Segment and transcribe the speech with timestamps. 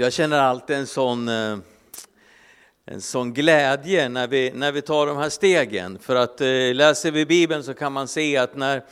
[0.00, 1.58] Jag känner alltid en sån, eh,
[2.84, 5.98] en sån glädje när vi, när vi tar de här stegen.
[5.98, 8.84] För att eh, läser vi Bibeln så kan man se att när,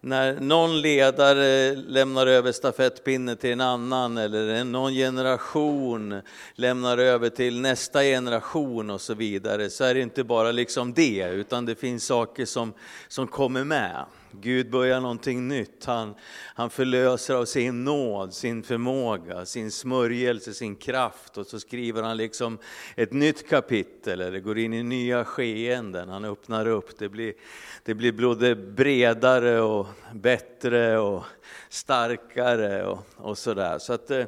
[0.00, 6.20] när någon ledare lämnar över stafettpinnen till en annan eller någon generation
[6.54, 11.28] lämnar över till nästa generation och så vidare så är det inte bara liksom det
[11.32, 12.72] utan det finns saker som,
[13.08, 14.04] som kommer med.
[14.40, 15.84] Gud börjar någonting nytt.
[15.84, 16.14] Han,
[16.54, 22.16] han förlöser av sin nåd, sin förmåga, sin smörjelse, sin kraft och så skriver han
[22.16, 22.58] liksom
[22.96, 26.08] ett nytt kapitel eller går in i nya skeenden.
[26.08, 27.34] Han öppnar upp, det blir,
[27.82, 31.24] det blir både bredare och bättre och
[31.68, 33.78] starkare och, och sådär.
[33.78, 34.24] Så att eh,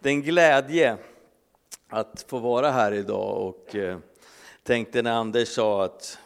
[0.00, 0.96] det är en glädje
[1.88, 3.98] att få vara här idag och eh,
[4.62, 6.18] tänkte när Anders sa att,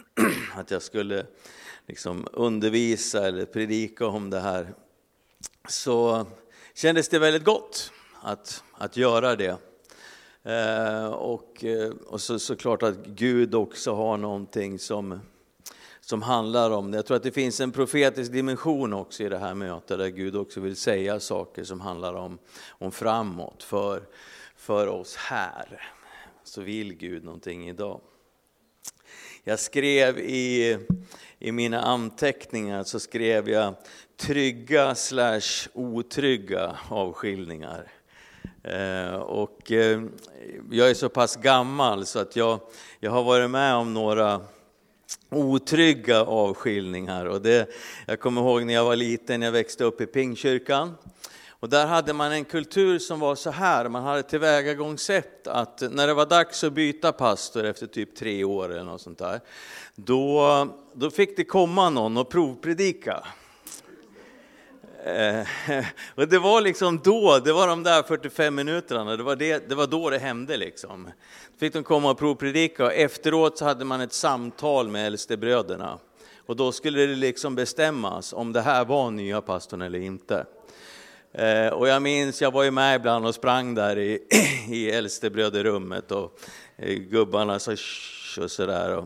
[0.54, 1.26] att jag skulle
[1.88, 4.74] liksom undervisa eller predika om det här
[5.68, 6.26] så
[6.74, 7.92] kändes det väldigt gott
[8.22, 9.58] att, att göra det.
[10.42, 15.20] Eh, och, eh, och så, såklart att Gud också har någonting som,
[16.00, 16.98] som handlar om det.
[16.98, 20.36] Jag tror att det finns en profetisk dimension också i det här mötet där Gud
[20.36, 24.02] också vill säga saker som handlar om, om framåt för,
[24.56, 25.92] för oss här.
[26.44, 28.00] Så vill Gud någonting idag.
[29.48, 30.78] Jag skrev i,
[31.38, 33.74] i mina anteckningar så skrev jag
[34.16, 37.92] trygga slash otrygga avskiljningar.
[38.62, 40.02] Eh, och eh,
[40.70, 42.60] jag är så pass gammal så att jag,
[43.00, 44.40] jag har varit med om några
[45.30, 47.26] otrygga avskiljningar.
[47.26, 47.68] Och det,
[48.06, 50.94] jag kommer ihåg när jag var liten, jag växte upp i Pingkyrkan.
[51.60, 56.06] Och där hade man en kultur som var så här, man hade tillvägagångssätt att när
[56.06, 59.40] det var dags att byta pastor efter typ tre år eller något sånt där,
[59.94, 63.24] då, då fick det komma någon och provpredika.
[65.04, 65.46] Eh,
[66.14, 69.74] och det var liksom då, det var de där 45 minuterna, det var, det, det
[69.74, 71.04] var då det hände liksom.
[71.52, 75.98] Då fick de komma och provpredika och efteråt så hade man ett samtal med äldstebröderna.
[76.46, 80.46] Och då skulle det liksom bestämmas om det här var nya pastorn eller inte.
[81.32, 84.18] Eh, och jag minns, jag var ju med ibland och sprang där i,
[84.68, 86.40] i äldstebröderummet och
[86.76, 87.72] eh, gubbarna sa
[88.42, 89.04] och sådär.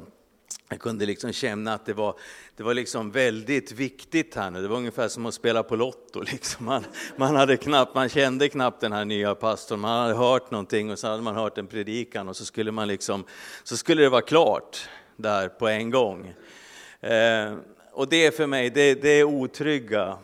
[0.69, 2.15] Jag kunde liksom känna att det var,
[2.57, 4.63] det var liksom väldigt viktigt här nu.
[4.63, 6.21] Det var ungefär som att spela på Lotto.
[6.33, 6.67] Liksom.
[6.67, 6.85] Man,
[7.17, 9.81] man, hade knappt, man kände knappt den här nya pastorn.
[9.81, 12.89] Man hade hört någonting och så hade man hört en predikan och så skulle, man
[12.89, 13.25] liksom,
[13.65, 16.35] så skulle det vara klart där på en gång.
[17.01, 17.55] Eh,
[17.93, 20.19] och det för mig, det, det är otrygga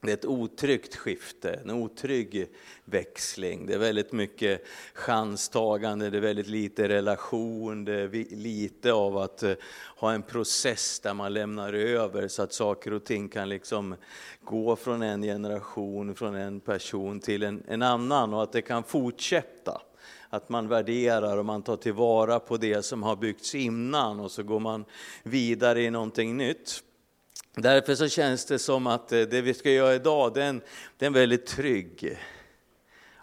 [0.00, 2.48] det är ett otryggt skifte, en otrygg
[2.84, 3.66] växling.
[3.66, 9.42] Det är väldigt mycket chanstagande, det är väldigt lite relation, det är lite av att
[9.42, 9.52] eh,
[9.96, 13.94] ha en process där man lämnar över så att saker och ting kan liksom
[14.44, 18.82] gå från en generation, från en person till en, en annan och att det kan
[18.82, 19.82] fortsätta.
[20.32, 24.42] Att man värderar och man tar tillvara på det som har byggts innan och så
[24.42, 24.84] går man
[25.22, 26.82] vidare i någonting nytt.
[27.54, 30.62] Därför så känns det som att eh, det vi ska göra idag, det är en,
[30.98, 32.18] det är en väldigt trygg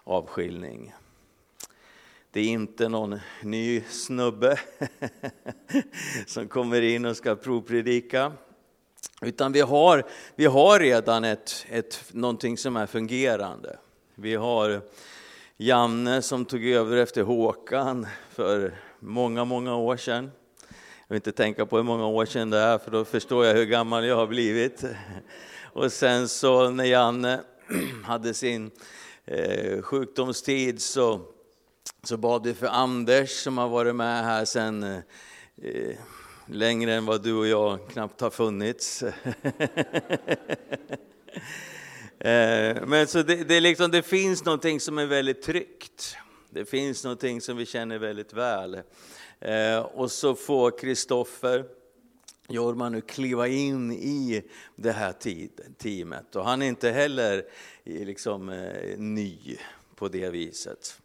[0.04, 0.94] avskiljning.
[2.30, 4.58] Det är inte någon ny snubbe
[6.26, 8.32] som kommer in och ska provpredika.
[9.22, 10.04] Utan vi har,
[10.36, 13.78] vi har redan ett, ett, någonting som är fungerande.
[14.14, 14.80] Vi har
[15.56, 20.30] Janne som tog över efter Håkan för många, många år sedan.
[21.08, 23.54] Jag vill inte tänka på hur många år sedan det är, för då förstår jag
[23.54, 24.84] hur gammal jag har blivit.
[25.62, 27.40] Och sen så när Janne
[28.04, 28.70] hade sin
[29.24, 31.20] eh, sjukdomstid så,
[32.02, 35.02] så bad vi för Anders som har varit med här sen eh,
[36.46, 39.02] längre än vad du och jag knappt har funnits.
[39.02, 39.12] eh,
[42.86, 46.16] men så det, det, liksom, det finns någonting som är väldigt tryggt.
[46.50, 48.82] Det finns någonting som vi känner väldigt väl.
[49.40, 51.64] Eh, och så får Kristoffer
[52.48, 54.42] Jorma nu kliva in i
[54.76, 55.14] det här
[55.78, 56.36] teamet.
[56.36, 57.44] Och han är inte heller
[57.84, 59.58] eh, liksom, eh, ny
[59.94, 61.00] på det viset.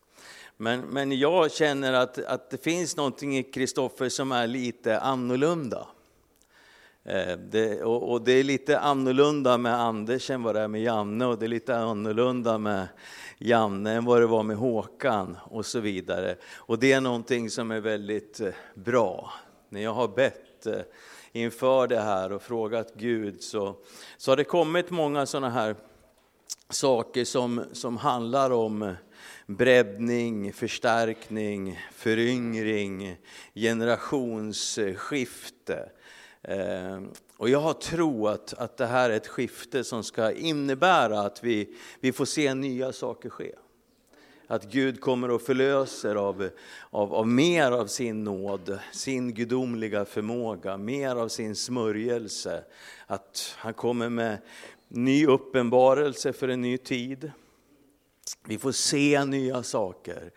[0.57, 5.87] Men, men jag känner att, att det finns någonting i Kristoffer som är lite annorlunda.
[7.05, 10.81] Eh, det, och, och, det är lite annorlunda med Anders än vad det är med
[10.81, 12.87] Janne och det är lite annorlunda med
[13.37, 16.35] Janne än vad det var med Håkan och så vidare.
[16.55, 19.33] Och det är någonting som är väldigt eh, bra.
[19.69, 20.81] När jag har bett eh,
[21.31, 23.75] inför det här och frågat Gud så,
[24.17, 25.75] så har det kommit många sådana här
[26.69, 28.95] saker som, som handlar om
[29.45, 33.17] breddning, förstärkning, föryngring,
[33.55, 35.89] generationsskifte.
[36.43, 37.01] Eh,
[37.37, 41.43] och jag har tro att, att det här är ett skifte som ska innebära att
[41.43, 43.55] vi, vi får se nya saker ske.
[44.47, 46.49] att Gud kommer och förlöser av,
[46.89, 52.63] av, av mer av sin nåd, sin gudomliga förmåga, mer av sin smörjelse.
[53.07, 54.37] Att han kommer med
[54.87, 57.31] ny uppenbarelse för en ny tid.
[58.45, 60.31] Vi får se nya saker.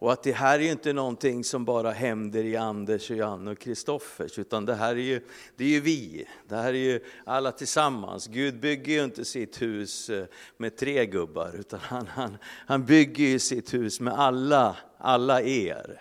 [0.00, 3.50] Och att det här är ju inte någonting som bara händer i Anders, och Janne
[3.50, 5.20] och Kristoffers, utan det här är ju,
[5.56, 6.28] det är ju vi.
[6.48, 8.26] Det här är ju alla tillsammans.
[8.26, 10.24] Gud bygger ju inte sitt hus eh,
[10.56, 16.00] med tre gubbar, utan han, han, han bygger ju sitt hus med alla, alla er.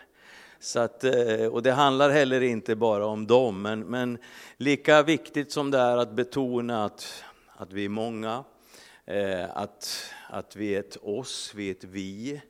[0.59, 4.17] Så att, eh, och det handlar heller inte bara om dem, men, men
[4.57, 8.43] lika viktigt som det är att betona att, att vi är många,
[9.05, 12.41] eh, att, att vi är ett oss, vi är ett vi,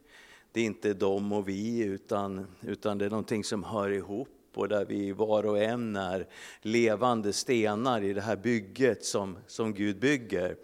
[0.52, 4.70] det är inte de och vi, utan, utan det är någonting som hör ihop och
[4.70, 6.28] där vi var och en är
[6.62, 10.56] levande stenar i det här bygget som, som Gud bygger.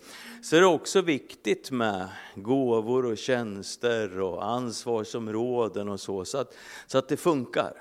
[0.44, 6.54] Så är det också viktigt med gåvor och tjänster och ansvarsområden och så, så att,
[6.88, 7.74] så att det funkar.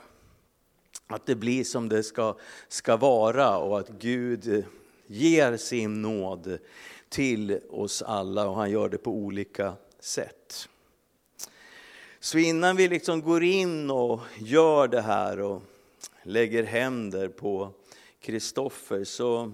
[1.06, 2.36] Att det blir som det ska,
[2.68, 4.64] ska vara och att Gud
[5.06, 6.58] ger sin nåd
[7.08, 10.68] till oss alla och han gör det på olika sätt.
[12.24, 15.62] Så innan vi liksom går in och gör det här och
[16.22, 17.70] lägger händer på
[18.20, 19.52] Kristoffer så,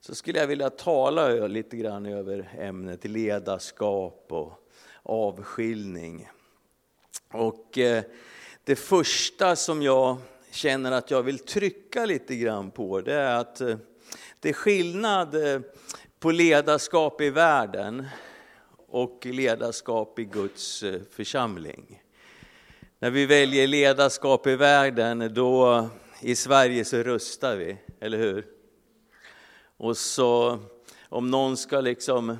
[0.00, 4.52] så skulle jag vilja tala lite grann över ämnet ledarskap och
[5.02, 6.28] avskiljning.
[7.32, 8.02] Och eh,
[8.64, 10.16] det första som jag
[10.50, 13.76] känner att jag vill trycka lite grann på det är att eh,
[14.40, 15.60] det är skillnad eh,
[16.18, 18.06] på ledarskap i världen
[18.90, 22.02] och ledarskap i Guds eh, församling.
[22.98, 25.88] När vi väljer ledarskap i världen, då
[26.20, 28.46] i Sverige så röstar vi, eller hur?
[29.76, 30.58] Och så
[31.08, 32.38] om någon ska liksom,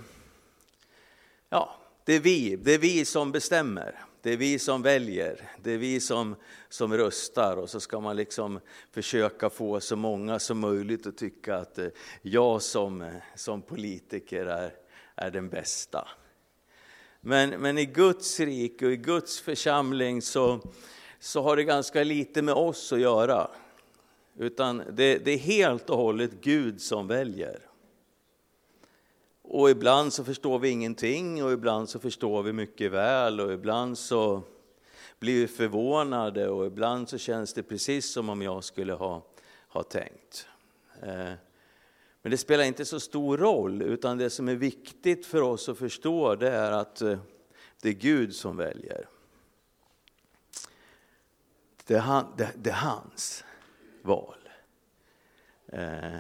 [1.48, 4.04] ja, det är vi, det är vi som bestämmer.
[4.22, 6.36] Det är vi som väljer, det är vi som,
[6.68, 8.60] som röstar och så ska man liksom
[8.90, 11.86] försöka få så många som möjligt att tycka att eh,
[12.22, 14.74] jag som, eh, som politiker är,
[15.14, 16.08] är den bästa.
[17.20, 20.60] Men, men i Guds rike och i Guds församling så,
[21.18, 23.50] så har det ganska lite med oss att göra.
[24.38, 27.60] Utan det, det är helt och hållet Gud som väljer.
[29.42, 33.98] Och ibland så förstår vi ingenting och ibland så förstår vi mycket väl och ibland
[33.98, 34.42] så
[35.18, 39.22] blir vi förvånade och ibland så känns det precis som om jag skulle ha,
[39.68, 40.46] ha tänkt.
[41.02, 41.32] Eh,
[42.22, 45.78] men det spelar inte så stor roll, utan det som är viktigt för oss att
[45.78, 47.18] förstå det är att eh,
[47.80, 49.08] det är Gud som väljer.
[51.84, 53.44] Det är, han, det, det är hans
[54.02, 54.48] val.
[55.66, 56.16] Eh,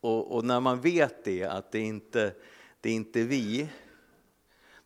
[0.00, 2.34] och, och, när man vet det, att det inte
[2.80, 3.68] det är inte vi,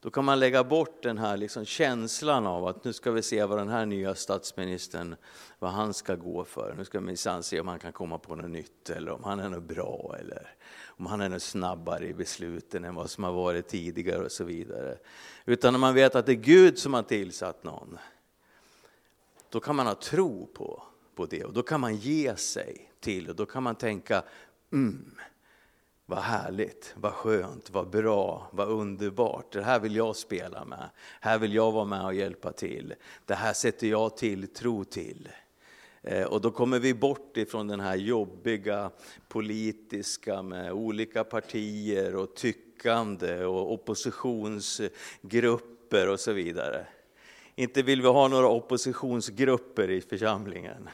[0.01, 3.45] då kan man lägga bort den här liksom känslan av att nu ska vi se
[3.45, 5.17] vad den här nya statsministern,
[5.59, 6.75] vad han ska gå för.
[6.79, 9.49] Nu ska vi se om han kan komma på något nytt eller om han är
[9.49, 10.55] något bra eller
[10.87, 14.45] om han är något snabbare i besluten än vad som har varit tidigare och så
[14.45, 14.99] vidare.
[15.45, 17.99] Utan när man vet att det är Gud som har tillsatt någon,
[19.51, 20.83] då kan man ha tro på,
[21.15, 24.23] på det och då kan man ge sig till och då kan man tänka,
[24.73, 25.15] mm,
[26.07, 29.53] vad härligt, vad skönt, vad bra, vad underbart.
[29.53, 30.91] Det här vill jag spela med.
[31.21, 32.95] Här vill jag vara med och hjälpa till.
[33.25, 35.29] Det här sätter jag tilltro till.
[36.03, 38.91] Eh, och då kommer vi bort ifrån den här jobbiga
[39.29, 46.87] politiska med olika partier och tyckande och oppositionsgrupper och så vidare.
[47.55, 50.89] Inte vill vi ha några oppositionsgrupper i församlingen.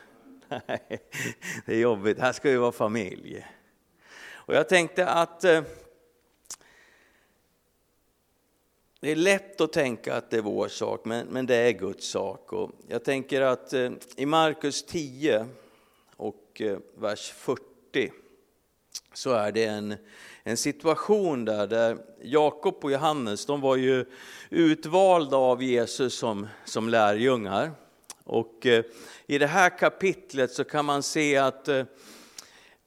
[0.49, 1.01] Nej,
[1.67, 2.19] det är jobbigt.
[2.19, 3.47] Här ska vi vara familj.
[4.45, 5.63] Och jag tänkte att eh,
[9.01, 12.07] det är lätt att tänka att det är vår sak, men, men det är Guds
[12.07, 12.53] sak.
[12.53, 15.47] Och jag tänker att eh, i Markus 10
[16.17, 18.13] och eh, vers 40
[19.15, 19.95] så är det en,
[20.43, 24.05] en situation där, där Jakob och Johannes, de var ju
[24.51, 27.71] utvalda av Jesus som, som lärjungar.
[28.25, 28.85] Och eh,
[29.27, 31.85] i det här kapitlet så kan man se att eh,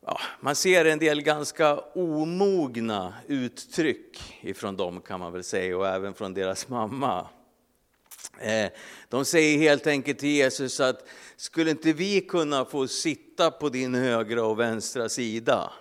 [0.08, 5.88] Ja, man ser en del ganska omogna uttryck ifrån dem kan man väl säga och
[5.88, 7.28] även från deras mamma.
[8.40, 8.72] Eh,
[9.10, 13.96] de säger helt enkelt till Jesus att skulle inte vi kunna få sitta på din
[13.96, 15.74] högra och vänstra sida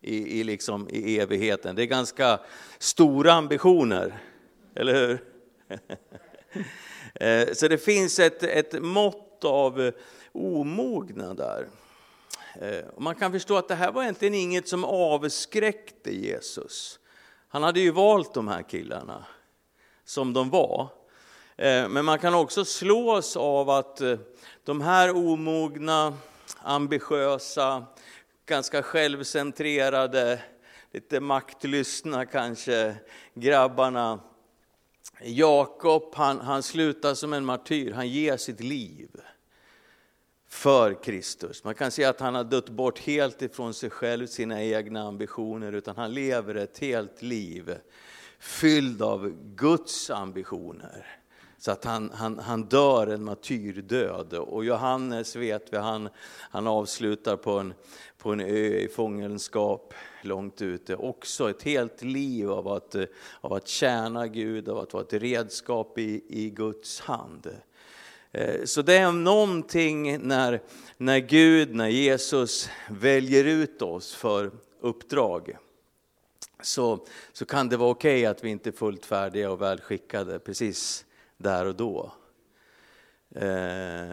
[0.00, 1.76] i, i, liksom, i evigheten?
[1.76, 2.40] Det är ganska
[2.78, 4.22] stora ambitioner,
[4.74, 5.24] eller hur?
[7.14, 9.92] Eh, så det finns ett, ett mått av
[10.32, 11.68] omognad där.
[12.54, 16.98] Eh, man kan förstå att det här var egentligen inget som avskräckte Jesus.
[17.48, 19.24] Han hade ju valt de här killarna
[20.04, 20.88] som de var.
[21.56, 24.18] Eh, men man kan också slås av att eh,
[24.64, 26.16] de här omogna,
[26.62, 27.86] ambitiösa,
[28.46, 30.42] ganska självcentrerade,
[30.92, 32.94] lite maktlystna kanske,
[33.34, 34.20] grabbarna.
[35.22, 39.10] Jakob, han, han slutar som en martyr, han ger sitt liv
[40.50, 41.64] för Kristus.
[41.64, 45.72] Man kan säga att han har dött bort helt ifrån sig själv, sina egna ambitioner,
[45.72, 47.74] utan han lever ett helt liv
[48.38, 51.06] fylld av Guds ambitioner.
[51.58, 54.34] Så att han, han, han dör en martyrdöd.
[54.34, 56.08] Och Johannes vet vi, han,
[56.50, 57.74] han avslutar på en,
[58.18, 60.96] på en ö i fångenskap långt ute.
[60.96, 62.96] Också ett helt liv av att,
[63.40, 67.50] av att tjäna Gud, av att vara ett redskap i, i Guds hand.
[68.32, 70.62] Eh, så det är någonting när,
[70.96, 75.56] när Gud, när Jesus väljer ut oss för uppdrag.
[76.62, 80.38] Så, så kan det vara okej okay att vi inte är fullt färdiga och välskickade
[80.38, 81.04] precis
[81.36, 82.12] där och då.
[83.34, 84.10] Eh,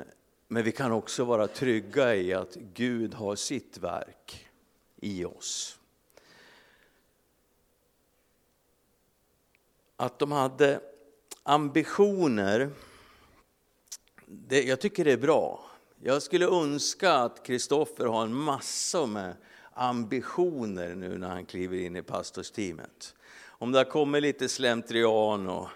[0.48, 4.48] men vi kan också vara trygga i att Gud har sitt verk
[4.96, 5.80] i oss.
[9.96, 10.80] Att de hade
[11.44, 12.70] ambitioner,
[14.30, 15.60] det, jag tycker det är bra.
[16.04, 19.36] Jag skulle önska att Kristoffer har en massa med
[19.74, 23.16] ambitioner nu när han kliver in i pastorsteamet.
[23.48, 25.68] Om det har kommit lite slentrian och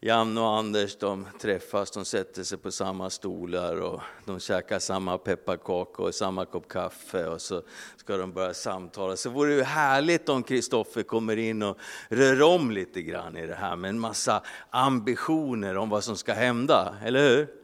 [0.00, 5.18] Janne och Anders de träffas, de sätter sig på samma stolar och de käkar samma
[5.18, 7.62] pepparkaka och samma kopp kaffe och så
[7.96, 9.16] ska de börja samtala.
[9.16, 13.54] Så vore det härligt om Kristoffer kommer in och rör om lite grann i det
[13.54, 17.61] här med en massa ambitioner om vad som ska hända, eller hur?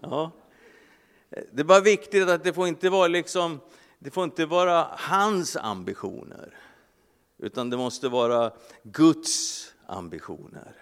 [0.00, 0.30] Ja.
[1.30, 3.60] Det är bara viktigt att det får inte vara liksom,
[3.98, 6.54] det får inte vara hans ambitioner,
[7.38, 8.52] utan det måste vara
[8.82, 10.72] Guds ambitioner.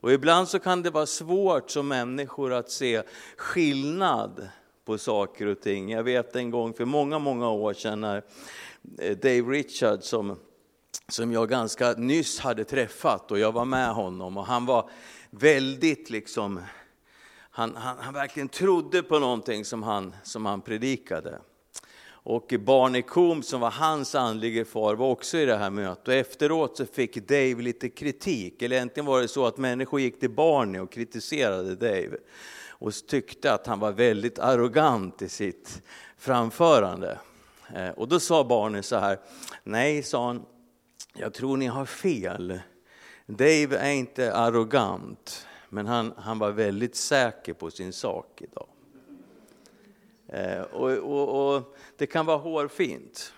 [0.00, 3.02] Och ibland så kan det vara svårt som människor att se
[3.36, 4.48] skillnad
[4.84, 5.90] på saker och ting.
[5.90, 8.22] Jag vet en gång för många, många år sedan när
[8.98, 10.36] eh, Dave Richards som,
[11.08, 14.90] som jag ganska nyss hade träffat och jag var med honom och han var
[15.30, 16.60] väldigt liksom,
[17.56, 21.38] han, han, han verkligen trodde på någonting som han, som han predikade.
[22.08, 23.02] Och Barney
[23.42, 26.08] som var hans andlige far var också i det här mötet.
[26.08, 28.62] Och efteråt så fick Dave lite kritik.
[28.62, 32.16] Eller egentligen var det så att människor gick till Barney och kritiserade Dave.
[32.68, 35.82] Och tyckte att han var väldigt arrogant i sitt
[36.18, 37.18] framförande.
[37.74, 39.18] Eh, och då sa Barney så här,
[39.64, 40.42] nej sa han,
[41.14, 42.60] jag tror ni har fel.
[43.26, 48.68] Dave är inte arrogant, men han, han var väldigt säker på sin sak idag.
[50.28, 53.32] Eh, och, och, och, det kan vara hårfint.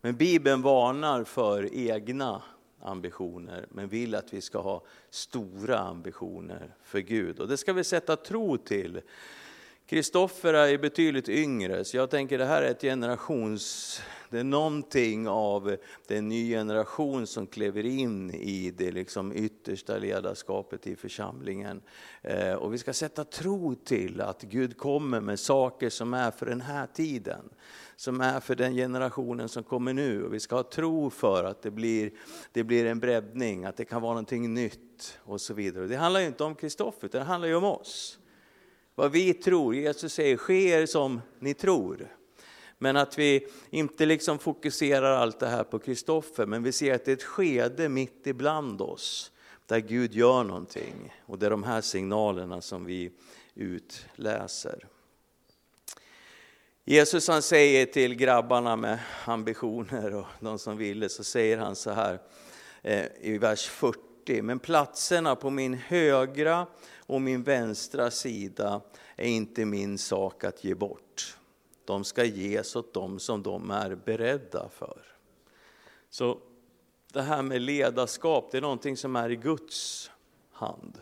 [0.00, 2.42] Men Bibeln varnar för egna
[2.80, 7.40] ambitioner, men vill att vi ska ha stora ambitioner för Gud.
[7.40, 9.00] Och det ska vi sätta tro till.
[9.86, 15.28] Kristoffer är betydligt yngre, så jag tänker det här är ett generations det är någonting
[15.28, 21.82] av eh, den ny generation som kliver in i det liksom yttersta ledarskapet i församlingen.
[22.22, 26.46] Eh, och vi ska sätta tro till att Gud kommer med saker som är för
[26.46, 27.50] den här tiden
[27.96, 30.24] som är för den generationen som kommer nu.
[30.24, 32.10] Och vi ska ha tro för att det blir,
[32.52, 35.86] det blir en breddning, att det kan vara någonting nytt och så vidare.
[35.86, 38.18] Det handlar ju inte om Kristoffer, det handlar ju om oss.
[38.94, 42.17] Vad vi tror, Jesus säger sker som ni tror.
[42.78, 47.04] Men att vi inte liksom fokuserar allt det här på Kristoffer, men vi ser att
[47.04, 49.32] det är ett skede mitt ibland oss
[49.66, 51.14] där Gud gör någonting.
[51.26, 53.12] Och det är de här signalerna som vi
[53.54, 54.86] utläser.
[56.84, 61.90] Jesus han säger till grabbarna med ambitioner och de som ville, så säger han så
[61.90, 62.18] här
[62.82, 64.42] eh, i vers 40.
[64.42, 66.66] Men platserna på min högra
[66.96, 68.80] och min vänstra sida
[69.16, 71.37] är inte min sak att ge bort
[71.88, 75.02] de ska ges åt dem som de är beredda för.
[76.10, 76.38] Så
[77.12, 80.10] det här med ledarskap, det är någonting som är i Guds
[80.52, 80.98] hand.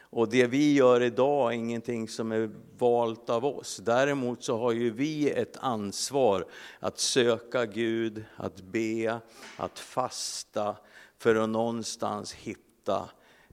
[0.00, 3.76] Och det vi gör idag är ingenting som är valt av oss.
[3.76, 6.46] Däremot så har ju vi ett ansvar
[6.78, 9.20] att söka Gud, att be,
[9.56, 10.76] att fasta
[11.18, 13.10] för att någonstans hitta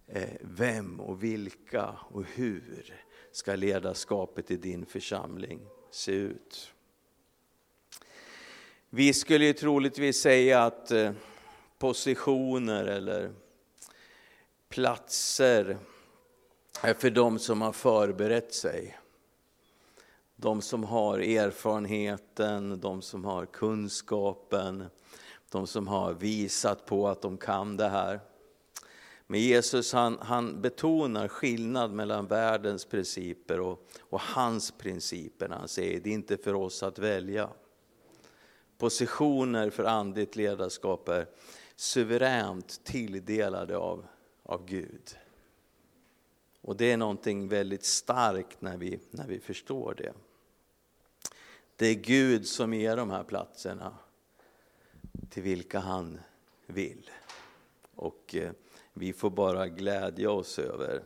[0.08, 2.94] eh, vem och vilka och hur
[3.32, 5.60] ska ledarskapet i din församling
[5.94, 6.72] se ut.
[8.90, 11.12] Vi skulle ju troligtvis säga att eh,
[11.78, 13.32] positioner eller
[14.70, 15.78] platser
[16.82, 18.98] är för de som har förberett sig.
[20.36, 24.86] De som har erfarenheten, de som har kunskapen,
[25.52, 28.20] de som har visat på att de kan det här.
[29.28, 35.68] Men Jesus han, han betonar skillnad mellan världens principer och, och hans principer när han
[35.68, 37.50] säger det är inte för oss att välja.
[38.78, 41.28] Positioner för andligt ledarskap är
[41.76, 44.06] suveränt tilldelade av,
[44.44, 45.18] av Gud.
[46.62, 50.14] Och det är någonting väldigt starkt när vi, när vi förstår det.
[51.76, 53.98] Det är Gud som ger de här platserna
[55.30, 56.20] till vilka han
[56.66, 57.10] vill.
[57.96, 58.52] Och eh,
[58.94, 61.04] vi får bara glädja oss över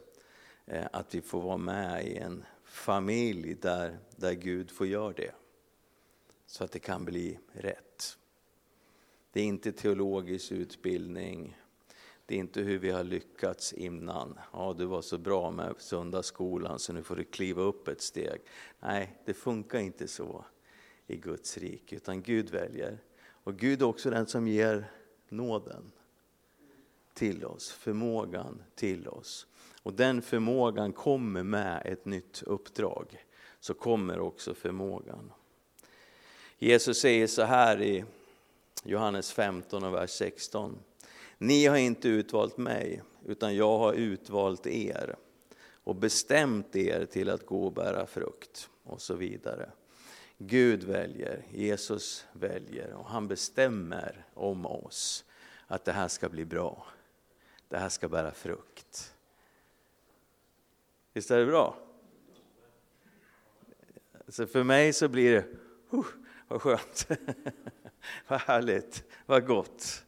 [0.66, 5.32] eh, att vi får vara med i en familj där, där Gud får göra det.
[6.46, 8.18] Så att det kan bli rätt.
[9.32, 11.58] Det är inte teologisk utbildning,
[12.26, 14.40] det är inte hur vi har lyckats innan.
[14.54, 18.42] Ja, du var så bra med söndagsskolan så nu får du kliva upp ett steg.
[18.80, 20.46] Nej, det funkar inte så
[21.08, 23.00] i Guds rike, utan Gud väljer.
[23.28, 24.92] Och Gud är också den som ger
[25.30, 25.92] nåden
[27.18, 29.48] till oss, förmågan till oss.
[29.84, 33.26] Och den förmågan kommer med ett nytt uppdrag.
[33.60, 35.32] Så kommer också förmågan.
[36.58, 38.06] Jesus säger så här i
[38.84, 40.80] Johannes 15 och vers 16.
[41.38, 45.16] Ni har inte utvalt mig, utan jag har utvalt er
[45.84, 49.70] och bestämt er till att gå och bära frukt och så vidare.
[50.38, 55.26] Gud väljer, Jesus väljer och han bestämmer om oss
[55.68, 56.86] att det här ska bli bra.
[57.70, 59.16] Det här ska bära frukt.
[61.14, 61.78] Visst är det bra?
[64.28, 65.46] Så för mig så blir det,
[65.98, 66.06] uh,
[66.48, 67.08] vad skönt,
[68.28, 70.06] vad härligt, vad gott.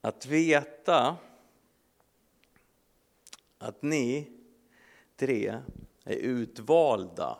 [0.00, 1.16] Att veta
[3.58, 4.32] att ni
[5.16, 5.60] tre
[6.04, 7.38] är utvalda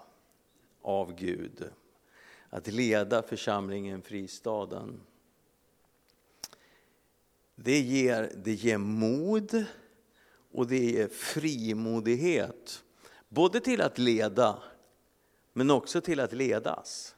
[0.82, 1.72] av Gud
[2.50, 5.00] att leda församlingen Fristaden.
[7.56, 9.64] Det ger, det ger mod
[10.52, 12.84] och det ger frimodighet.
[13.28, 14.62] Både till att leda,
[15.52, 17.16] men också till att ledas.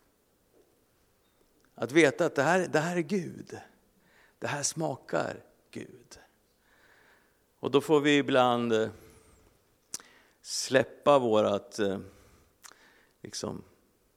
[1.75, 3.59] Att veta att det här, det här är Gud.
[4.39, 6.19] Det här smakar Gud.
[7.61, 8.89] Och då får vi ibland eh,
[10.43, 11.99] släppa vårat eh,
[13.23, 13.65] liksom,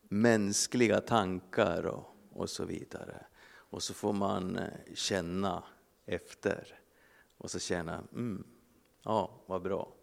[0.10, 3.26] mänskliga tankar och, och så vidare.
[3.44, 5.64] Och så får man eh, känna
[6.12, 6.80] efter
[7.38, 8.44] och så känna, mm,
[9.04, 9.94] ja vad bra.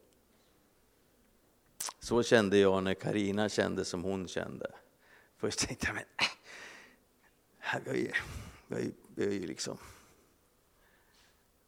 [1.99, 4.75] Så kände jag när Karina kände som hon kände.
[5.37, 6.27] Först tänkte jag, men äh,
[7.59, 8.17] här, är,
[8.67, 9.79] vi, är ju liksom...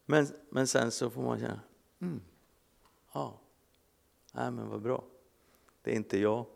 [0.07, 1.61] Men, men sen så får man känna,
[2.01, 2.21] mm,
[3.13, 3.41] ja,
[4.33, 5.05] nej men vad bra.
[5.83, 6.47] Det är inte jag,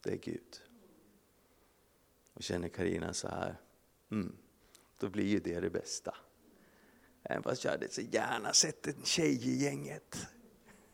[0.00, 0.62] det är Gud.
[2.34, 3.60] Och känner Karina så här,
[4.10, 4.36] mm,
[4.98, 6.14] då blir ju det det bästa.
[7.22, 10.26] Även fast jag hade så gärna sett en tjej i gänget.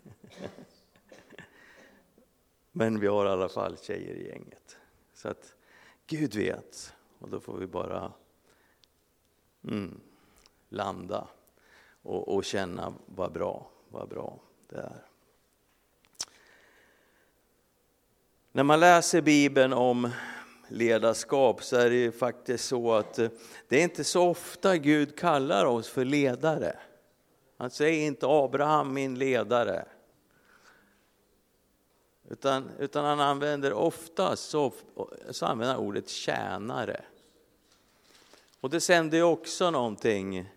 [2.73, 4.77] Men vi har i alla fall tjejer i gänget.
[5.15, 5.57] Så att
[6.07, 8.13] Gud vet, och då får vi bara
[9.65, 10.01] mm,
[10.69, 11.29] landa
[12.03, 15.07] och, och känna vad bra, vad bra det är.
[18.53, 20.11] När man läser Bibeln om
[20.73, 23.29] ledarskap så är det ju faktiskt så att eh,
[23.69, 26.77] det är inte så ofta Gud kallar oss för ledare.
[27.57, 29.85] Han säger inte Abraham min ledare.
[32.29, 34.73] Utan, utan han använder oftast så,
[35.31, 37.05] så använder han ordet tjänare.
[38.61, 40.49] Och det sänder ju också någonting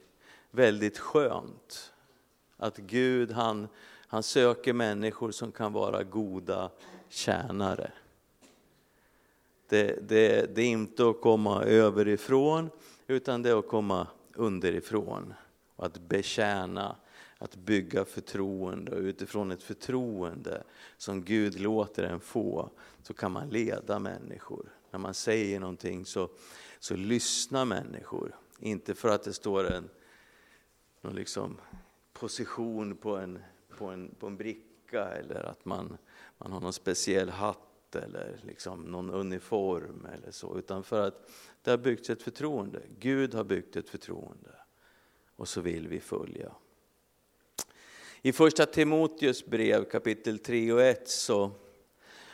[0.51, 1.93] väldigt skönt.
[2.57, 3.67] Att Gud han,
[4.07, 6.69] han söker människor som kan vara goda
[7.09, 7.91] tjänare.
[9.69, 12.69] Det, det, det är inte att komma överifrån,
[13.07, 15.33] utan det är att komma underifrån.
[15.75, 16.95] Och att betjäna,
[17.37, 18.95] att bygga förtroende.
[18.95, 20.63] Och utifrån ett förtroende
[20.97, 22.69] som Gud låter en få,
[23.03, 24.69] så kan man leda människor.
[24.91, 26.29] När man säger någonting så,
[26.79, 28.35] så lyssnar människor.
[28.59, 29.89] Inte för att det står en
[31.01, 31.57] någon liksom
[32.13, 33.39] position på en,
[33.77, 35.97] på, en, på en bricka eller att man,
[36.37, 37.59] man har någon speciell hatt
[37.95, 41.29] eller liksom någon uniform eller så, utan för att
[41.61, 42.81] det har byggts ett förtroende.
[42.99, 44.51] Gud har byggt ett förtroende
[45.35, 46.51] och så vill vi följa.
[48.21, 51.51] I första Timoteus brev kapitel 3 och 1 så,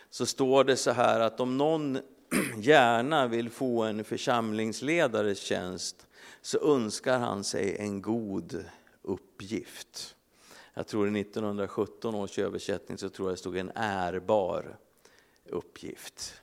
[0.09, 1.99] så står det så här att om någon
[2.57, 6.07] gärna vill få en församlingsledares tjänst
[6.41, 8.65] så önskar han sig en god
[9.01, 10.15] uppgift.
[10.73, 14.77] Jag tror i 1917 års översättning så tror jag det stod en ärbar
[15.45, 16.41] uppgift.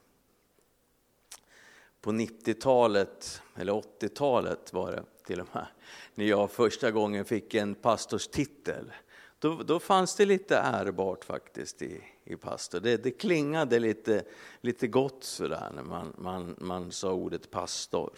[2.01, 5.67] På 90-talet, eller 80-talet var det, till och med,
[6.15, 8.93] när jag första gången fick en pastorstitel.
[9.39, 12.81] Då, då fanns det lite ärbart faktiskt i, i pastor.
[12.81, 14.25] Det, det klingade lite,
[14.61, 18.11] lite gott sådär när man, man, man sa ordet pastor.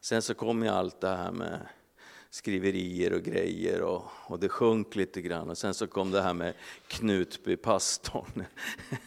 [0.00, 1.68] Sen så kom ju allt det här med
[2.30, 5.50] skriverier och grejer och, och det sjönk lite grann.
[5.50, 6.54] Och sen så kom det här med
[6.88, 8.44] Knutby, pastorn.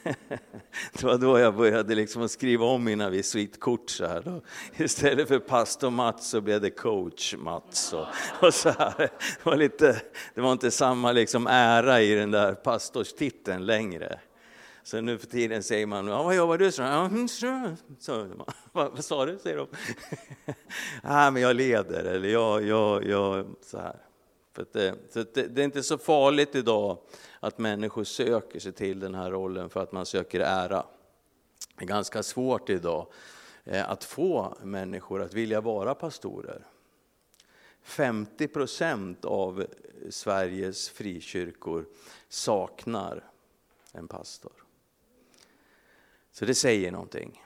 [0.94, 4.22] det var då jag började liksom skriva om mina visitkort så här.
[4.22, 4.42] Då.
[4.84, 7.94] Istället för pastor Mats så blev det coach Mats.
[7.94, 8.08] Och,
[8.42, 8.98] och så här.
[8.98, 10.02] Det, var lite,
[10.36, 14.20] det var inte samma liksom ära i den där pastorstiteln längre.
[14.84, 16.86] Så nu för tiden säger man, ja, vad jobbar du som?
[16.86, 18.28] Mm, så, så,
[18.72, 19.39] vad, vad sa du?
[19.39, 19.67] säger de.
[21.04, 23.96] ah, men jag leder, eller jag, jag, jag så här.
[24.54, 26.98] För det, eh, så det, det, är inte så farligt idag
[27.39, 30.86] att människor söker sig till den här rollen för att man söker ära.
[31.78, 33.08] Det är ganska svårt idag
[33.63, 36.67] eh, att få människor att vilja vara pastorer.
[37.84, 39.65] 50 procent av
[40.10, 41.86] Sveriges frikyrkor
[42.30, 43.24] saknar
[43.91, 44.62] en pastor.
[46.34, 47.43] Så det säger någonting.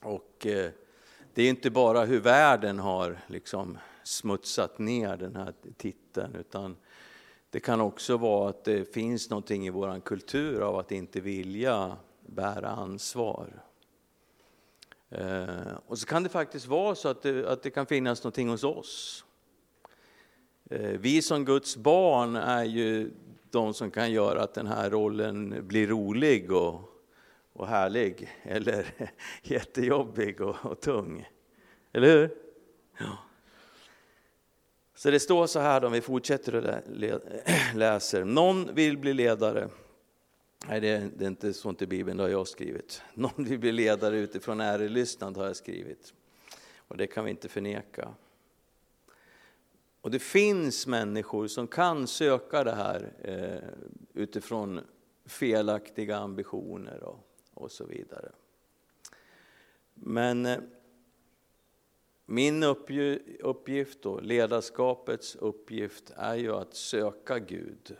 [0.00, 0.70] Och eh,
[1.34, 6.76] det är inte bara hur världen har liksom smutsat ner den här titeln, utan
[7.50, 11.96] det kan också vara att det finns någonting i vår kultur av att inte vilja
[12.26, 13.62] bära ansvar.
[15.08, 18.48] Eh, och så kan det faktiskt vara så att det, att det kan finnas någonting
[18.48, 19.24] hos oss.
[20.70, 23.10] Eh, vi som Guds barn är ju
[23.50, 26.89] de som kan göra att den här rollen blir rolig och
[27.52, 28.86] och härlig eller
[29.42, 31.28] jättejobbig och, och tung.
[31.92, 32.30] Eller hur?
[32.98, 33.18] Ja.
[34.94, 36.64] Så det står så här om vi fortsätter och
[37.74, 38.24] läser.
[38.24, 39.68] Någon vill bli ledare.
[40.68, 43.02] Nej, det är, det är inte sånt i Bibeln, det har jag skrivit.
[43.14, 46.14] Någon vill bli ledare utifrån ärelystnad har jag skrivit.
[46.76, 48.14] Och det kan vi inte förneka.
[50.00, 53.68] Och det finns människor som kan söka det här eh,
[54.14, 54.80] utifrån
[55.26, 57.29] felaktiga ambitioner och
[57.60, 58.32] och så vidare.
[59.94, 60.58] Men eh,
[62.26, 62.62] min
[63.40, 67.96] uppgift och ledarskapets uppgift är ju att söka Gud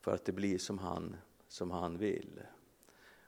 [0.00, 1.16] för att det blir som han,
[1.48, 2.40] som han vill.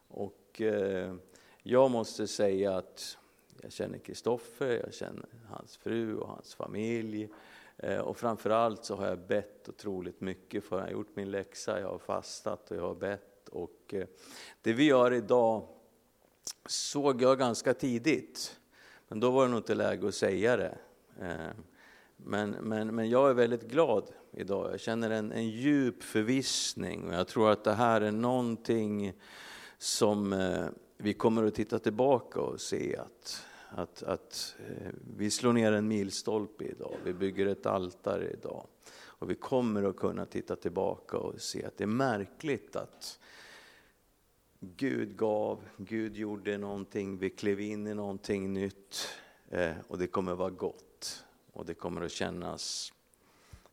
[0.08, 1.14] Och eh,
[1.62, 3.18] jag måste säga att
[3.62, 7.28] jag känner Kristoffer, jag känner hans fru och hans familj.
[7.76, 11.80] Eh, och framförallt så har jag bett otroligt mycket för Jag har gjort min läxa,
[11.80, 14.06] jag har fastat och jag har bett och eh,
[14.62, 15.68] det vi gör idag
[16.66, 18.60] såg jag ganska tidigt,
[19.08, 20.78] men då var det nog inte läge att säga det.
[21.20, 21.50] Eh,
[22.16, 24.72] men, men, men jag är väldigt glad idag.
[24.72, 29.12] Jag känner en, en djup förvissning och jag tror att det här är någonting
[29.78, 34.56] som eh, vi kommer att titta tillbaka och se att, att, att
[35.16, 38.66] vi slår ner en milstolpe idag, vi bygger ett altare idag.
[39.22, 43.18] Och vi kommer att kunna titta tillbaka och se att det är märkligt att
[44.64, 49.08] Gud gav, Gud gjorde någonting, vi klev in i någonting nytt
[49.48, 52.92] eh, och det kommer vara gott och det kommer att kännas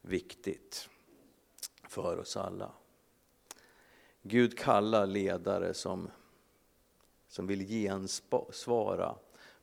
[0.01, 0.89] viktigt
[1.87, 2.71] för oss alla.
[4.21, 6.09] Gud kallar ledare som,
[7.27, 9.15] som vill gensvara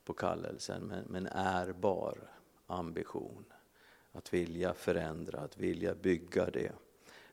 [0.04, 2.30] på kallelsen med, men en ärbar
[2.66, 3.44] ambition.
[4.12, 6.72] Att vilja förändra, att vilja bygga det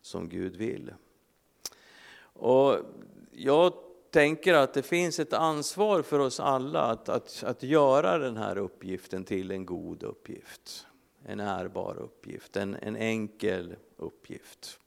[0.01, 0.93] som Gud vill.
[2.33, 2.79] Och
[3.35, 3.73] jag
[4.11, 8.57] tänker att det finns ett ansvar för oss alla att, att, att göra den här
[8.57, 10.87] uppgiften till en god uppgift.
[11.25, 14.79] En ärbar uppgift, en, en enkel uppgift.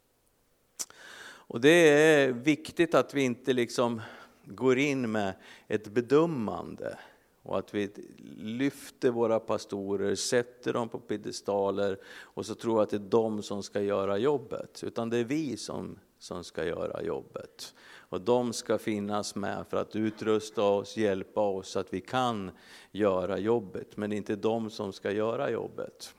[1.49, 4.01] Och det är viktigt att vi inte liksom
[4.45, 5.35] går in med
[5.69, 6.99] ett bedömande
[7.43, 7.91] och att vi
[8.37, 13.63] lyfter våra pastorer, sätter dem på piedestaler och så tror att det är de som
[13.63, 14.85] ska göra jobbet.
[14.85, 17.75] Utan det är vi som, som ska göra jobbet.
[18.17, 22.51] Och de ska finnas med för att utrusta oss, hjälpa oss så att vi kan
[22.91, 23.97] göra jobbet.
[23.97, 26.15] Men det är inte de som ska göra jobbet.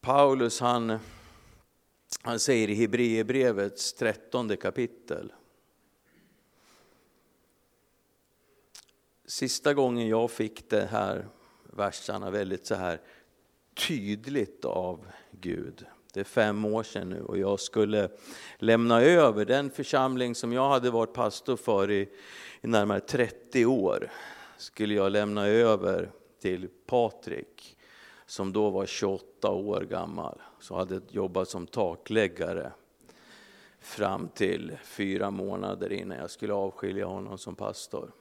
[0.00, 0.98] Paulus han,
[2.22, 5.32] han säger i Hebreerbrevets trettonde kapitel.
[9.24, 11.28] Sista gången jag fick det här
[11.62, 13.00] verserna väldigt så här
[13.74, 18.08] tydligt av Gud det är fem år sedan nu och jag skulle
[18.58, 22.08] lämna över den församling som jag hade varit pastor för i,
[22.60, 24.10] i närmare 30 år.
[24.56, 27.76] Skulle jag lämna över till Patrik
[28.26, 30.42] som då var 28 år gammal.
[30.60, 32.72] Så hade jobbat som takläggare
[33.80, 38.12] fram till fyra månader innan jag skulle avskilja honom som pastor.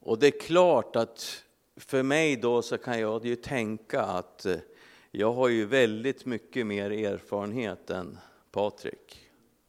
[0.00, 1.44] Och det är klart att
[1.76, 4.56] för mig då så kan jag ju tänka att eh,
[5.16, 8.18] jag har ju väldigt mycket mer erfarenhet än
[8.50, 9.28] Patrik.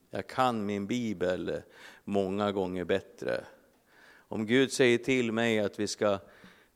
[0.10, 1.62] Jag kan min bibel
[2.04, 3.44] många gånger bättre.
[4.28, 6.20] Om Gud säger till mig att vi ska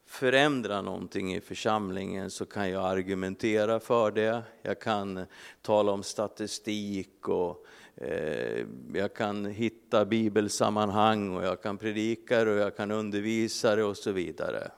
[0.06, 4.44] förändra någonting i församlingen så kan jag argumentera för det.
[4.62, 5.26] Jag kan
[5.62, 12.60] tala om statistik och eh, jag kan hitta bibelsammanhang och jag kan predika det och
[12.60, 14.72] jag kan undervisa det och så vidare.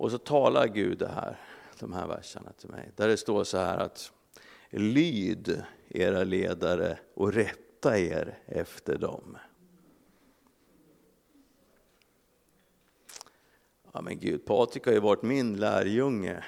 [0.00, 1.38] Och så talar Gud det här,
[1.80, 4.12] de här verserna till mig, där det står så här att
[4.70, 9.36] lyd era ledare och rätta er efter dem.
[13.92, 16.44] Ja men Gud, Patrik har ju varit min lärjunge.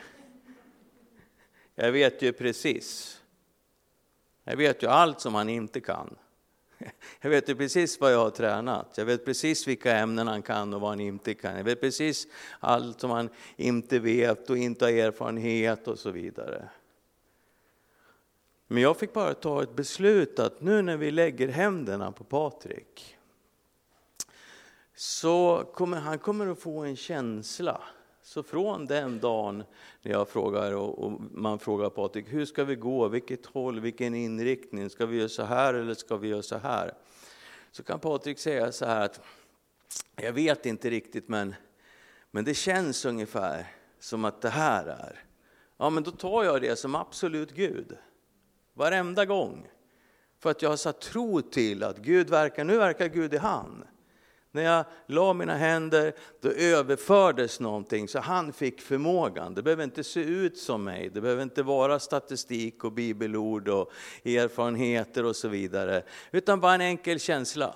[1.74, 3.18] Jag vet ju precis.
[4.44, 6.16] Jag vet ju allt som han inte kan.
[7.20, 8.94] Jag vet ju precis vad jag har tränat.
[8.96, 11.56] Jag vet precis vilka ämnen han kan och vad han inte kan.
[11.56, 12.26] Jag vet precis
[12.60, 16.68] allt som han inte vet och inte har erfarenhet och så vidare.
[18.66, 23.16] Men jag fick bara ta ett beslut att nu när vi lägger händerna på Patrik
[24.94, 27.80] så kommer han kommer att få en känsla.
[28.22, 29.64] Så från den dagen
[30.02, 34.90] när jag frågar och, man frågar Patrik, hur ska vi gå, vilket håll, vilken inriktning,
[34.90, 36.94] ska vi göra så här eller ska vi göra så här?
[37.70, 39.20] Så kan Patrik säga så här att,
[40.16, 41.54] jag vet inte riktigt men,
[42.30, 43.66] men det känns ungefär
[43.98, 45.24] som att det här är.
[45.76, 47.96] Ja men då tar jag det som absolut Gud.
[48.74, 49.68] Varenda gång.
[50.38, 53.84] För att jag har satt tro till att Gud verkar, nu verkar Gud i hand.
[54.54, 59.54] När jag la mina händer, då överfördes någonting så han fick förmågan.
[59.54, 63.92] Det behöver inte se ut som mig, det behöver inte vara statistik och bibelord och
[64.24, 66.02] erfarenheter och så vidare.
[66.30, 67.74] Utan bara en enkel känsla.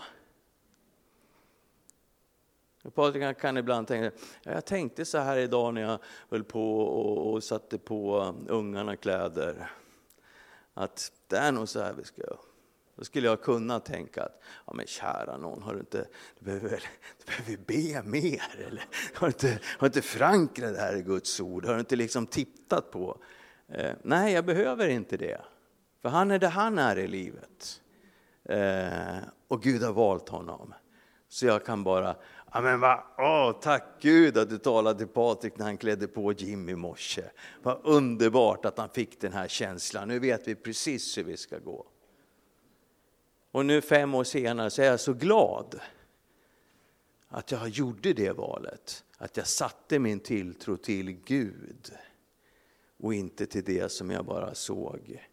[2.95, 5.99] Patrik kan ibland tänka, jag tänkte så här idag när jag
[6.31, 9.71] höll på och, och satte på ungarna kläder.
[10.75, 12.39] Att det är nog så här vi ska göra.
[12.97, 16.07] Då skulle jag kunna tänka att, ja men kära någon, har du inte,
[16.39, 16.83] du behöver,
[17.19, 21.03] du behöver be mer, eller har du inte, har du inte förankrat det här i
[21.03, 23.19] Guds ord, har du inte liksom tittat på?
[23.69, 25.41] Eh, nej, jag behöver inte det,
[26.03, 27.81] för han är det han är i livet.
[28.45, 29.17] Eh,
[29.49, 30.75] och Gud har valt honom.
[31.29, 32.17] Så jag kan bara,
[32.53, 36.33] ja men va, åh, tack Gud att du talade till Patrik när han klädde på
[36.33, 37.23] Jim i morse.
[37.63, 41.59] Vad underbart att han fick den här känslan, nu vet vi precis hur vi ska
[41.59, 41.87] gå.
[43.57, 45.81] Och nu fem år senare så är jag så glad
[47.29, 49.05] att jag gjorde det valet.
[49.19, 51.92] Att jag satte min tilltro till Gud
[52.97, 55.27] och inte till det som jag bara såg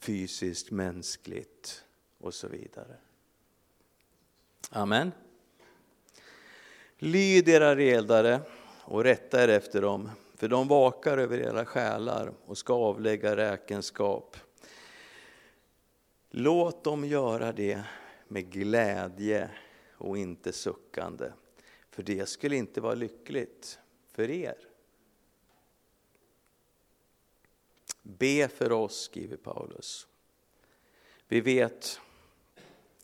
[0.00, 1.84] fysiskt, mänskligt
[2.18, 2.96] och så vidare.
[4.70, 5.12] Amen.
[6.98, 8.40] Lyd era redare
[8.84, 14.36] och rätta er efter dem, för de vakar över era själar och ska avlägga räkenskap.
[16.34, 17.84] Låt dem göra det
[18.28, 19.50] med glädje
[19.94, 21.32] och inte suckande,
[21.90, 23.78] för det skulle inte vara lyckligt
[24.12, 24.68] för er.
[28.02, 30.06] Be för oss, skriver Paulus.
[31.28, 32.00] Vi vet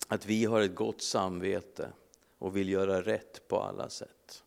[0.08, 1.92] att vi har ett gott samvete
[2.38, 4.44] och vill göra rätt på alla sätt.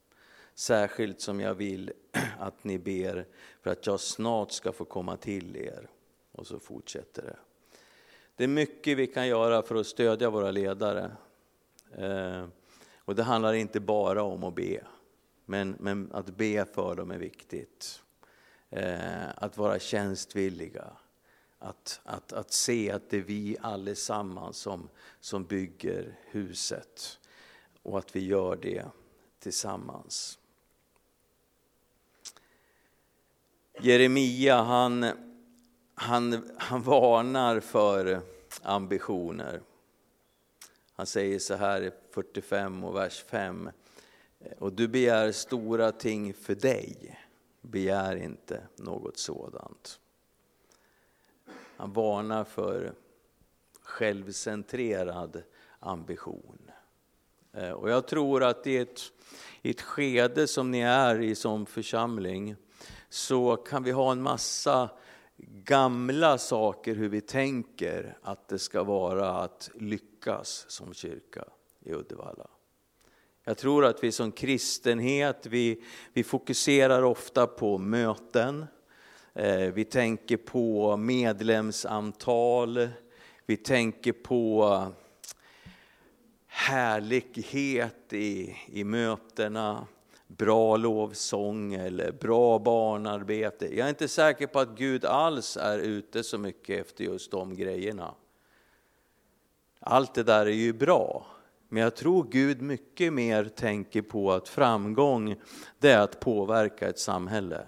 [0.53, 1.93] Särskilt som jag vill
[2.39, 3.27] att ni ber
[3.61, 5.89] för att jag snart ska få komma till er.
[6.31, 7.37] Och så fortsätter det.
[8.41, 11.11] Det är mycket vi kan göra för att stödja våra ledare.
[11.97, 12.45] Eh,
[12.97, 14.83] och det handlar inte bara om att be,
[15.45, 18.01] men, men att be för dem är viktigt.
[18.69, 20.87] Eh, att vara tjänstvilliga,
[21.59, 27.19] att, att, att se att det är vi allesammans som, som bygger huset
[27.83, 28.85] och att vi gör det
[29.39, 30.39] tillsammans.
[33.81, 35.05] Jeremia han
[36.01, 38.21] han, han varnar för
[38.61, 39.61] ambitioner.
[40.93, 43.69] Han säger så här i 45 och vers 5.
[44.59, 47.19] Och du begär stora ting för dig,
[47.61, 49.99] begär inte något sådant.
[51.77, 52.93] Han varnar för
[53.81, 55.43] självcentrerad
[55.79, 56.71] ambition.
[57.53, 59.01] Eh, och jag tror att i ett,
[59.61, 62.55] i ett skede som ni är i som församling
[63.09, 64.89] så kan vi ha en massa
[65.47, 71.43] gamla saker hur vi tänker att det ska vara att lyckas som kyrka
[71.79, 72.47] i Uddevalla.
[73.43, 78.65] Jag tror att vi som kristenhet, vi, vi fokuserar ofta på möten,
[79.33, 82.89] eh, vi tänker på medlemsantal,
[83.45, 84.85] vi tänker på
[86.47, 89.87] härlighet i, i mötena,
[90.37, 93.75] bra lovsång eller bra barnarbete.
[93.75, 97.55] Jag är inte säker på att Gud alls är ute så mycket efter just de
[97.55, 98.15] grejerna.
[99.79, 101.25] Allt det där är ju bra,
[101.69, 105.35] men jag tror Gud mycket mer tänker på att framgång,
[105.79, 107.65] det är att påverka ett samhälle.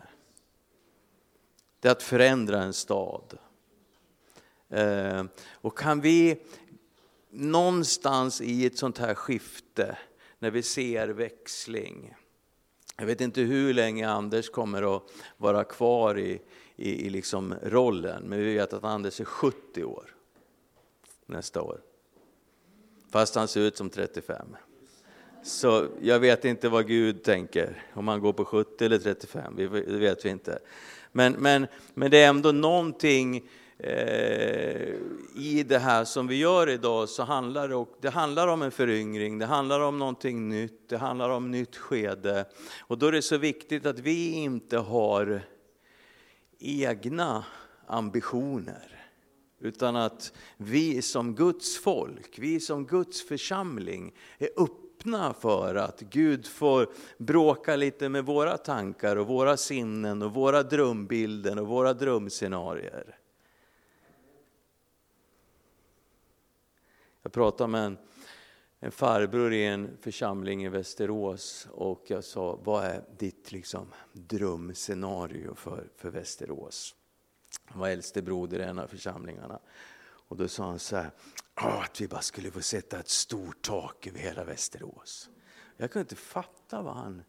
[1.79, 3.37] Det är att förändra en stad.
[4.69, 6.41] Eh, och kan vi
[7.29, 9.97] någonstans i ett sånt här skifte,
[10.39, 12.15] när vi ser växling,
[12.97, 15.03] jag vet inte hur länge Anders kommer att
[15.37, 16.41] vara kvar i,
[16.75, 20.15] i, i liksom rollen, men vi vet att Anders är 70 år
[21.25, 21.81] nästa år.
[23.11, 24.55] Fast han ser ut som 35.
[25.43, 29.67] Så jag vet inte vad Gud tänker, om han går på 70 eller 35, det
[29.67, 30.59] vet vi inte.
[31.11, 34.93] Men, men, men det är ändå någonting Eh,
[35.35, 39.39] i det här som vi gör idag, så handlar det, det handlar om en föryngring,
[39.39, 42.45] det handlar om någonting nytt, det handlar om nytt skede.
[42.81, 45.41] Och då är det så viktigt att vi inte har
[46.59, 47.45] egna
[47.87, 48.99] ambitioner.
[49.59, 56.47] Utan att vi som Guds folk, vi som Guds församling är öppna för att Gud
[56.47, 63.22] får bråka lite med våra tankar och våra sinnen och våra drömbilder och våra drömscenarier.
[67.23, 67.97] Jag pratade med en,
[68.79, 75.55] en farbror i en församling i Västerås och jag sa, vad är ditt liksom, drömscenario
[75.55, 76.95] för, för Västerås?
[77.65, 79.59] Han var äldste broder i en av församlingarna.
[80.03, 81.11] Och då sa han så här,
[81.53, 85.29] ah, att vi bara skulle få sätta ett stort tak över hela Västerås.
[85.77, 87.23] Jag kunde inte fatta vad han,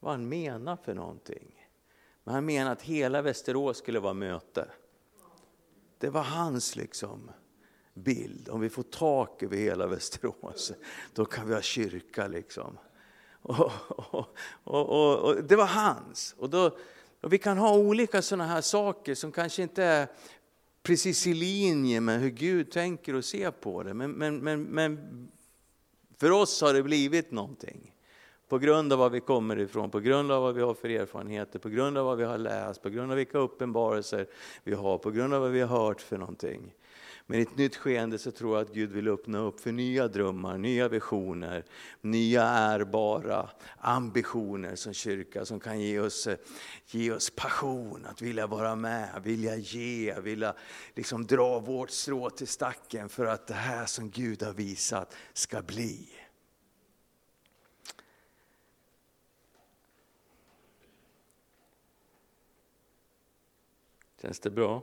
[0.00, 1.68] vad han menade för någonting.
[2.24, 4.68] Men han menade att hela Västerås skulle vara möte.
[5.98, 7.30] Det var hans liksom
[7.94, 8.48] bild.
[8.48, 10.72] Om vi får tak över hela Västerås,
[11.12, 12.26] då kan vi ha kyrka.
[12.26, 12.78] liksom.
[13.42, 14.28] Och, och,
[14.64, 16.34] och, och det var hans.
[16.38, 16.76] Och då,
[17.20, 20.06] och vi kan ha olika sådana här saker som kanske inte är
[20.82, 23.94] precis i linje med hur Gud tänker och ser på det.
[23.94, 25.28] Men, men, men, men
[26.18, 27.94] för oss har det blivit någonting.
[28.48, 31.58] På grund av var vi kommer ifrån, på grund av vad vi har för erfarenheter,
[31.58, 34.26] på grund av vad vi har läst, på grund av vilka uppenbarelser
[34.64, 36.74] vi har, på grund av vad vi har hört för någonting.
[37.26, 40.08] Men i ett nytt skeende så tror jag att Gud vill öppna upp för nya
[40.08, 41.64] drömmar, nya visioner,
[42.00, 46.28] nya ärbara ambitioner som kyrka som kan ge oss,
[46.86, 50.54] ge oss passion, att vilja vara med, vilja ge, vilja
[50.94, 55.62] liksom dra vårt strå till stacken för att det här som Gud har visat ska
[55.62, 56.08] bli.
[64.22, 64.82] Känns det bra?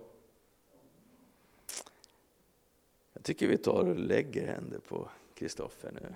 [3.20, 6.16] Jag tycker vi tar och lägger händer på Kristoffer nu.